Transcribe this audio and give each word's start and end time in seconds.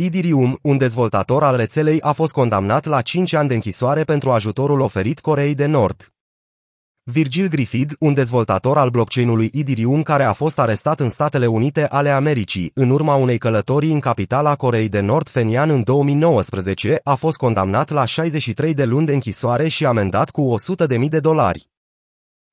Idirium, 0.00 0.58
un 0.62 0.76
dezvoltator 0.76 1.42
al 1.42 1.56
rețelei, 1.56 2.00
a 2.00 2.12
fost 2.12 2.32
condamnat 2.32 2.84
la 2.84 3.00
5 3.00 3.32
ani 3.32 3.48
de 3.48 3.54
închisoare 3.54 4.04
pentru 4.04 4.30
ajutorul 4.30 4.80
oferit 4.80 5.20
Coreei 5.20 5.54
de 5.54 5.66
Nord. 5.66 6.12
Virgil 7.02 7.48
Griffith, 7.48 7.94
un 7.98 8.14
dezvoltator 8.14 8.78
al 8.78 8.90
blockchain-ului 8.90 9.50
Idirium 9.52 10.02
care 10.02 10.24
a 10.24 10.32
fost 10.32 10.58
arestat 10.58 11.00
în 11.00 11.08
Statele 11.08 11.46
Unite 11.46 11.86
ale 11.86 12.10
Americii, 12.10 12.70
în 12.74 12.90
urma 12.90 13.14
unei 13.14 13.38
călătorii 13.38 13.92
în 13.92 14.00
capitala 14.00 14.56
Coreei 14.56 14.88
de 14.88 15.00
Nord 15.00 15.28
Fenian 15.28 15.70
în 15.70 15.82
2019, 15.82 17.00
a 17.04 17.14
fost 17.14 17.36
condamnat 17.36 17.90
la 17.90 18.04
63 18.04 18.74
de 18.74 18.84
luni 18.84 19.06
de 19.06 19.12
închisoare 19.12 19.68
și 19.68 19.86
amendat 19.86 20.30
cu 20.30 20.54
100.000 20.98 21.08
de 21.08 21.20
dolari. 21.20 21.70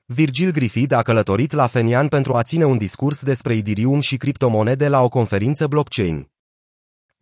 Virgil 0.05 0.52
Griffith 0.52 0.96
a 0.96 1.02
călătorit 1.02 1.52
la 1.52 1.68
Fenian 1.68 2.07
pentru 2.07 2.34
a 2.34 2.43
ține 2.43 2.66
un 2.66 2.77
discurs 2.77 3.23
despre 3.23 3.55
Idirium 3.55 4.00
și 4.00 4.18
criptomonede 4.18 4.88
la 4.88 5.02
o 5.02 5.09
conferință 5.09 5.68
blockchain. 5.68 6.34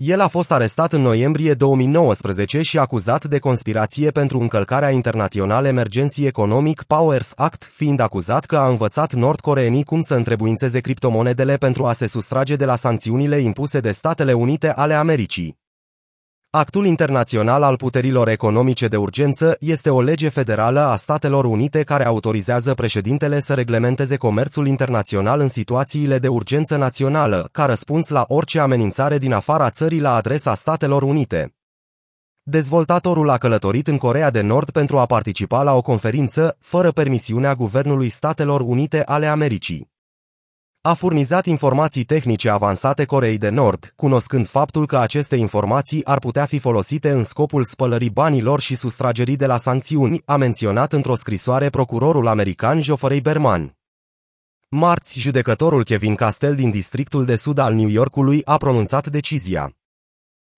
El 0.05 0.20
a 0.20 0.27
fost 0.27 0.51
arestat 0.51 0.93
în 0.93 1.01
noiembrie 1.01 1.54
2019 1.54 2.61
și 2.61 2.80
acuzat 2.80 3.25
de 3.25 3.39
conspirație 3.39 4.11
pentru 4.11 4.39
încălcarea 4.39 4.89
International 4.89 5.66
Emergency 5.66 6.25
Economic 6.25 6.84
Powers 6.84 7.34
Act, 7.35 7.71
fiind 7.73 7.99
acuzat 7.99 8.45
că 8.45 8.58
a 8.58 8.67
învățat 8.67 9.13
nordcoreenii 9.13 9.84
cum 9.84 10.02
să 10.02 10.16
întrebuințeze 10.16 10.80
criptomonedele 10.80 11.55
pentru 11.55 11.85
a 11.85 11.94
se 11.94 12.08
sustrage 12.08 12.55
de 12.55 12.66
la 12.66 12.75
sancțiunile 12.75 13.38
impuse 13.38 13.80
de 13.80 13.91
Statele 13.91 14.34
Unite 14.34 14.71
ale 14.71 14.94
Americii. 14.94 15.62
Actul 16.55 16.85
internațional 16.85 17.63
al 17.63 17.75
puterilor 17.75 18.27
economice 18.27 18.88
de 18.88 18.98
urgență 18.98 19.55
este 19.59 19.89
o 19.89 20.02
lege 20.02 20.30
federală 20.30 20.80
a 20.80 20.95
Statelor 20.95 21.45
Unite 21.45 21.84
care 21.84 22.05
autorizează 22.05 22.73
președintele 22.73 23.39
să 23.39 23.53
reglementeze 23.53 24.17
comerțul 24.17 24.67
internațional 24.67 25.39
în 25.39 25.47
situațiile 25.47 26.20
de 26.20 26.27
urgență 26.27 26.75
națională, 26.77 27.49
ca 27.52 27.66
răspuns 27.66 28.09
la 28.09 28.25
orice 28.27 28.59
amenințare 28.59 29.17
din 29.17 29.31
afara 29.34 29.70
țării 29.70 29.99
la 29.99 30.16
adresa 30.16 30.53
Statelor 30.53 31.03
Unite. 31.03 31.55
Dezvoltatorul 32.44 33.30
a 33.30 33.38
călătorit 33.38 33.88
în 33.88 33.97
Corea 33.97 34.30
de 34.30 34.41
Nord 34.41 34.69
pentru 34.69 34.97
a 34.97 35.06
participa 35.06 35.63
la 35.63 35.73
o 35.73 35.81
conferință, 35.81 36.58
fără 36.59 36.91
permisiunea 36.91 37.56
Guvernului 37.56 38.09
Statelor 38.09 38.61
Unite 38.61 39.03
ale 39.03 39.25
Americii 39.25 39.92
a 40.86 40.94
furnizat 40.94 41.45
informații 41.45 42.03
tehnice 42.03 42.50
avansate 42.50 43.06
Coreei 43.06 43.38
de 43.38 43.50
Nord, 43.50 43.94
cunoscând 43.95 44.48
faptul 44.48 44.86
că 44.86 44.98
aceste 44.98 45.36
informații 45.36 46.06
ar 46.06 46.20
putea 46.20 46.45
fi 46.45 46.59
folosite 46.59 47.09
în 47.09 47.23
scopul 47.23 47.64
spălării 47.64 48.09
banilor 48.09 48.59
și 48.59 48.75
sustragerii 48.75 49.36
de 49.36 49.45
la 49.45 49.58
sancțiuni, 49.58 50.22
a 50.25 50.36
menționat 50.36 50.94
într-o 50.94 51.16
scrisoare 51.16 51.70
procurorul 51.70 52.28
american 52.28 52.81
Geoffrey 52.81 53.22
Berman. 53.22 53.78
Marți, 54.70 55.20
judecătorul 55.20 55.84
Kevin 55.84 56.16
Castell 56.16 56.56
din 56.56 56.72
districtul 56.72 57.25
de 57.25 57.36
sud 57.36 57.58
al 57.58 57.73
New 57.73 57.90
Yorkului 57.90 58.42
a 58.45 58.58
pronunțat 58.58 59.08
decizia. 59.08 59.73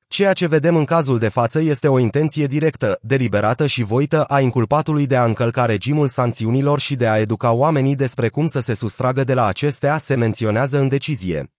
Ceea 0.08 0.34
ce 0.34 0.48
vedem 0.48 0.75
în 0.75 0.86
cazul 0.86 1.20
de 1.20 1.30
față 1.30 1.61
este 1.61 1.88
o 1.88 2.00
intenție 2.00 2.45
directă, 2.48 3.00
deliberată 3.02 3.66
și 3.66 3.84
voită 3.84 4.23
a 4.23 4.39
inculpatului 4.39 5.08
de 5.08 5.16
a 5.16 5.25
încălca 5.25 5.66
regimul 5.66 6.08
sancțiunilor 6.08 6.80
și 6.80 6.95
de 6.95 7.08
a 7.08 7.17
educa 7.17 7.52
oamenii 7.52 7.95
despre 7.95 8.30
cum 8.30 8.48
să 8.48 8.59
se 8.59 8.73
sustragă 8.73 9.23
de 9.23 9.33
la 9.33 9.45
acestea, 9.45 9.98
se 9.98 10.16
menționează 10.16 10.80
în 10.80 10.88
decizie. 10.88 11.55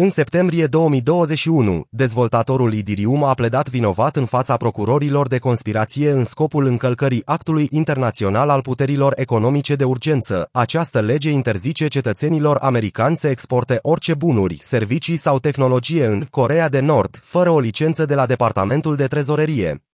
În 0.00 0.10
septembrie 0.10 0.66
2021, 0.66 1.84
dezvoltatorul 1.90 2.72
Idirium 2.72 3.24
a 3.24 3.34
pledat 3.34 3.68
vinovat 3.68 4.16
în 4.16 4.26
fața 4.26 4.56
procurorilor 4.56 5.28
de 5.28 5.38
conspirație 5.38 6.10
în 6.10 6.24
scopul 6.24 6.66
încălcării 6.66 7.22
actului 7.24 7.68
internațional 7.70 8.48
al 8.48 8.60
puterilor 8.60 9.12
economice 9.16 9.74
de 9.74 9.84
urgență. 9.84 10.48
Această 10.52 11.00
lege 11.00 11.30
interzice 11.30 11.88
cetățenilor 11.88 12.56
americani 12.56 13.16
să 13.16 13.28
exporte 13.28 13.78
orice 13.82 14.14
bunuri, 14.14 14.58
servicii 14.60 15.16
sau 15.16 15.38
tehnologie 15.38 16.06
în 16.06 16.24
Corea 16.30 16.68
de 16.68 16.80
Nord, 16.80 17.20
fără 17.22 17.50
o 17.50 17.60
licență 17.60 18.04
de 18.04 18.14
la 18.14 18.26
Departamentul 18.26 18.96
de 18.96 19.06
Trezorerie. 19.06 19.84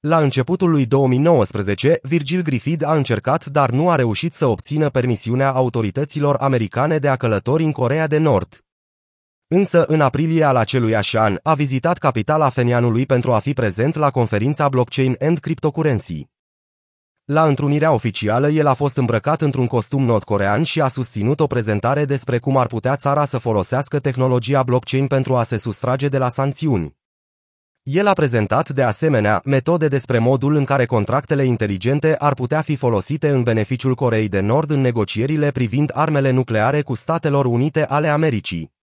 La 0.00 0.18
începutul 0.18 0.70
lui 0.70 0.86
2019, 0.86 1.98
Virgil 2.02 2.42
Griffith 2.42 2.86
a 2.86 2.94
încercat, 2.94 3.46
dar 3.46 3.70
nu 3.70 3.90
a 3.90 3.94
reușit 3.94 4.32
să 4.32 4.46
obțină 4.46 4.90
permisiunea 4.90 5.50
autorităților 5.50 6.36
americane 6.40 6.98
de 6.98 7.08
a 7.08 7.16
călători 7.16 7.64
în 7.64 7.72
Corea 7.72 8.06
de 8.06 8.18
Nord. 8.18 8.64
Însă, 9.54 9.84
în 9.86 10.00
aprilie 10.00 10.44
al 10.44 10.56
acelui 10.56 10.94
an, 11.12 11.38
a 11.42 11.54
vizitat 11.54 11.98
capitala 11.98 12.48
Fenianului 12.48 13.06
pentru 13.06 13.32
a 13.32 13.38
fi 13.38 13.52
prezent 13.52 13.94
la 13.94 14.10
conferința 14.10 14.68
Blockchain 14.68 15.16
and 15.20 15.38
Cryptocurrency. 15.38 16.26
La 17.24 17.44
întrunirea 17.44 17.92
oficială, 17.92 18.48
el 18.48 18.66
a 18.66 18.74
fost 18.74 18.96
îmbrăcat 18.96 19.40
într-un 19.40 19.66
costum 19.66 20.04
nord-corean 20.04 20.62
și 20.62 20.80
a 20.80 20.88
susținut 20.88 21.40
o 21.40 21.46
prezentare 21.46 22.04
despre 22.04 22.38
cum 22.38 22.56
ar 22.56 22.66
putea 22.66 22.96
țara 22.96 23.24
să 23.24 23.38
folosească 23.38 23.98
tehnologia 23.98 24.62
blockchain 24.62 25.06
pentru 25.06 25.36
a 25.36 25.42
se 25.42 25.56
sustrage 25.56 26.08
de 26.08 26.18
la 26.18 26.28
sancțiuni. 26.28 26.96
El 27.82 28.06
a 28.06 28.12
prezentat, 28.12 28.68
de 28.68 28.82
asemenea, 28.82 29.40
metode 29.44 29.88
despre 29.88 30.18
modul 30.18 30.54
în 30.54 30.64
care 30.64 30.86
contractele 30.86 31.44
inteligente 31.44 32.16
ar 32.18 32.34
putea 32.34 32.60
fi 32.60 32.76
folosite 32.76 33.28
în 33.28 33.42
beneficiul 33.42 33.94
Coreei 33.94 34.28
de 34.28 34.40
Nord 34.40 34.70
în 34.70 34.80
negocierile 34.80 35.50
privind 35.50 35.90
armele 35.94 36.30
nucleare 36.30 36.82
cu 36.82 36.94
Statelor 36.94 37.46
Unite 37.46 37.84
ale 37.84 38.08
Americii. 38.08 38.80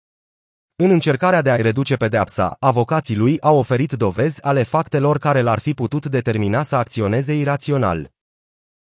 În 0.77 0.91
încercarea 0.91 1.43
de 1.43 1.51
a-i 1.51 1.63
reduce 1.63 1.97
pedeapsa, 1.97 2.57
avocații 2.61 3.17
lui 3.17 3.41
au 3.41 3.59
oferit 3.59 3.93
dovezi 3.93 4.43
ale 4.43 4.63
faptelor 4.63 5.19
care 5.19 5.41
l-ar 5.41 5.59
fi 5.59 5.75
putut 5.75 6.07
determina 6.07 6.63
să 6.63 6.77
acționeze 6.77 7.35
irațional. 7.35 8.11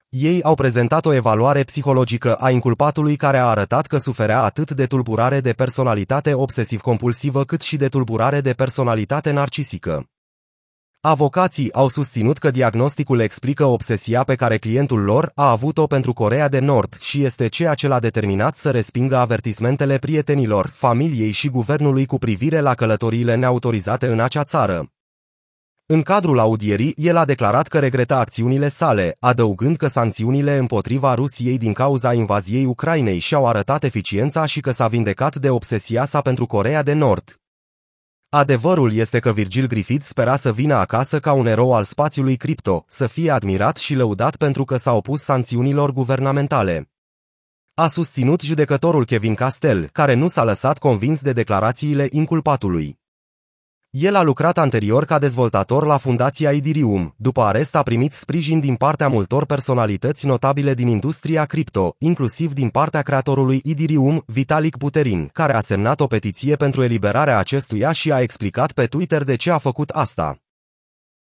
Ei 0.09 0.43
au 0.43 0.55
prezentat 0.55 1.05
o 1.05 1.13
evaluare 1.13 1.63
psihologică 1.63 2.35
a 2.35 2.49
inculpatului 2.49 3.15
care 3.15 3.37
a 3.37 3.45
arătat 3.45 3.87
că 3.87 3.97
suferea 3.97 4.41
atât 4.41 4.71
de 4.71 4.85
tulburare 4.85 5.39
de 5.41 5.53
personalitate 5.53 6.33
obsesiv-compulsivă 6.33 7.43
cât 7.43 7.61
și 7.61 7.77
de 7.77 7.87
tulburare 7.87 8.41
de 8.41 8.53
personalitate 8.53 9.31
narcisică. 9.31 10.12
Avocații 11.05 11.73
au 11.73 11.87
susținut 11.87 12.37
că 12.37 12.51
diagnosticul 12.51 13.19
explică 13.19 13.65
obsesia 13.65 14.23
pe 14.23 14.35
care 14.35 14.57
clientul 14.57 15.01
lor 15.03 15.31
a 15.35 15.49
avut-o 15.49 15.87
pentru 15.87 16.13
Corea 16.13 16.47
de 16.47 16.59
Nord 16.59 16.97
și 16.99 17.23
este 17.23 17.47
ceea 17.47 17.73
ce 17.73 17.87
l-a 17.87 17.99
determinat 17.99 18.55
să 18.55 18.71
respingă 18.71 19.17
avertismentele 19.17 19.97
prietenilor, 19.97 20.71
familiei 20.73 21.31
și 21.31 21.49
guvernului 21.49 22.05
cu 22.05 22.17
privire 22.17 22.59
la 22.59 22.73
călătoriile 22.73 23.35
neautorizate 23.35 24.07
în 24.07 24.19
acea 24.19 24.43
țară. 24.43 24.91
În 25.85 26.01
cadrul 26.01 26.39
audierii, 26.39 26.93
el 26.97 27.17
a 27.17 27.25
declarat 27.25 27.67
că 27.67 27.79
regreta 27.79 28.17
acțiunile 28.17 28.67
sale, 28.67 29.15
adăugând 29.19 29.77
că 29.77 29.87
sancțiunile 29.87 30.57
împotriva 30.57 31.13
Rusiei 31.13 31.57
din 31.57 31.73
cauza 31.73 32.13
invaziei 32.13 32.65
Ucrainei 32.65 33.19
și-au 33.19 33.47
arătat 33.47 33.83
eficiența 33.83 34.45
și 34.45 34.59
că 34.59 34.71
s-a 34.71 34.87
vindecat 34.87 35.35
de 35.35 35.49
obsesia 35.49 36.05
sa 36.05 36.21
pentru 36.21 36.45
Corea 36.45 36.83
de 36.83 36.93
Nord. 36.93 37.42
Adevărul 38.35 38.93
este 38.93 39.19
că 39.19 39.31
Virgil 39.31 39.67
Griffith 39.67 40.03
spera 40.05 40.35
să 40.35 40.51
vină 40.53 40.75
acasă 40.75 41.19
ca 41.19 41.33
un 41.33 41.45
erou 41.45 41.73
al 41.73 41.83
spațiului 41.83 42.35
cripto, 42.35 42.83
să 42.87 43.07
fie 43.07 43.31
admirat 43.31 43.77
și 43.77 43.95
lăudat 43.95 44.35
pentru 44.35 44.65
că 44.65 44.77
s-a 44.77 44.93
opus 44.93 45.21
sancțiunilor 45.21 45.91
guvernamentale. 45.91 46.91
A 47.73 47.87
susținut 47.87 48.41
judecătorul 48.41 49.05
Kevin 49.05 49.35
Castell, 49.35 49.89
care 49.91 50.13
nu 50.13 50.27
s-a 50.27 50.43
lăsat 50.43 50.77
convins 50.77 51.21
de 51.21 51.33
declarațiile 51.33 52.07
inculpatului. 52.09 52.99
El 53.95 54.15
a 54.15 54.21
lucrat 54.21 54.57
anterior 54.57 55.05
ca 55.05 55.19
dezvoltator 55.19 55.85
la 55.85 55.97
fundația 55.97 56.51
Idirium. 56.51 57.13
După 57.17 57.41
arest 57.41 57.75
a 57.75 57.83
primit 57.83 58.13
sprijin 58.13 58.59
din 58.59 58.75
partea 58.75 59.07
multor 59.07 59.45
personalități 59.45 60.25
notabile 60.25 60.73
din 60.73 60.87
industria 60.87 61.45
cripto, 61.45 61.95
inclusiv 61.97 62.53
din 62.53 62.69
partea 62.69 63.01
creatorului 63.01 63.61
Idirium, 63.63 64.23
Vitalik 64.25 64.75
Buterin, 64.75 65.29
care 65.33 65.53
a 65.53 65.59
semnat 65.59 65.99
o 65.99 66.07
petiție 66.07 66.55
pentru 66.55 66.83
eliberarea 66.83 67.37
acestuia 67.37 67.91
și 67.91 68.11
a 68.11 68.21
explicat 68.21 68.71
pe 68.71 68.85
Twitter 68.85 69.23
de 69.23 69.35
ce 69.35 69.51
a 69.51 69.57
făcut 69.57 69.89
asta. 69.89 70.37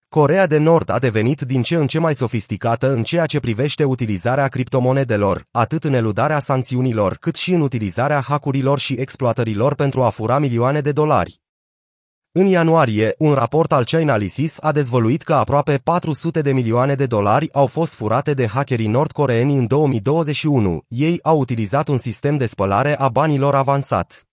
Corea 0.09 0.47
de 0.47 0.59
Nord 0.59 0.91
a 0.91 0.99
devenit 0.99 1.41
din 1.41 1.63
ce 1.63 1.77
în 1.77 1.87
ce 1.87 1.99
mai 1.99 2.15
sofisticată 2.15 2.93
în 2.93 3.03
ceea 3.03 3.27
ce 3.27 3.41
privește 3.41 3.85
utilizarea 3.85 4.49
criptomonedelor, 4.49 5.47
atât 5.51 5.85
în 5.85 5.95
eludarea 5.95 6.39
sancțiunilor, 6.39 7.17
cât 7.21 7.35
și 7.35 7.53
în 7.53 7.61
utilizarea 7.61 8.21
hackurilor 8.21 8.79
și 8.79 8.93
exploatărilor 8.93 9.75
pentru 9.75 10.03
a 10.03 10.09
fura 10.09 10.39
milioane 10.39 10.81
de 10.81 10.93
dolari. 10.93 11.40
În 12.33 12.47
ianuarie, 12.47 13.15
un 13.19 13.33
raport 13.33 13.73
al 13.73 13.85
Chainalysis 13.85 14.57
a 14.61 14.73
dezvăluit 14.73 15.23
că 15.23 15.35
aproape 15.35 15.81
400 15.85 16.41
de 16.41 16.53
milioane 16.53 16.95
de 16.95 17.07
dolari 17.07 17.53
au 17.53 17.67
fost 17.67 17.95
furate 17.95 18.35
de 18.35 18.47
hackerii 18.47 18.87
nordcoreeni 18.87 19.57
în 19.57 19.67
2021. 19.67 20.83
Ei 20.89 21.19
au 21.23 21.39
utilizat 21.39 21.89
un 21.89 21.97
sistem 21.97 22.37
de 22.37 22.47
spălare 22.47 22.99
a 22.99 23.09
banilor 23.09 23.55
avansat. 23.55 24.30